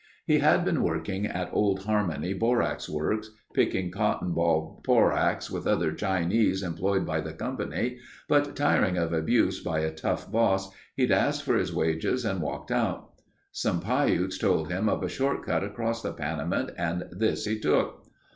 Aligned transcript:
He 0.25 0.39
had 0.39 0.65
been 0.65 0.81
working 0.81 1.27
at 1.27 1.53
Old 1.53 1.83
Harmony 1.85 2.33
Borax 2.33 2.89
Works, 2.89 3.29
picking 3.53 3.91
cotton 3.91 4.33
ball 4.33 4.81
borax 4.83 5.51
with 5.51 5.67
other 5.67 5.91
Chinese 5.93 6.63
employed 6.63 7.05
by 7.05 7.21
the 7.21 7.33
company, 7.33 7.99
but 8.27 8.55
tiring 8.55 8.97
of 8.97 9.13
abuse 9.13 9.59
by 9.63 9.81
a 9.81 9.91
tough 9.93 10.31
boss, 10.31 10.71
he'd 10.95 11.11
asked 11.11 11.43
for 11.43 11.55
his 11.55 11.71
wages 11.71 12.25
and 12.25 12.41
walked 12.41 12.71
out. 12.71 13.11
Some 13.51 13.79
Piutes 13.79 14.39
told 14.39 14.71
him 14.71 14.89
of 14.89 15.03
a 15.03 15.07
short 15.07 15.45
cut 15.45 15.63
across 15.63 16.01
the 16.01 16.13
Panamint 16.13 16.71
and 16.79 17.03
this 17.11 17.45
he 17.45 17.59
took. 17.59 18.05